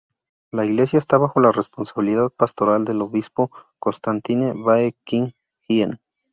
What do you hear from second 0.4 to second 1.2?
La iglesia esta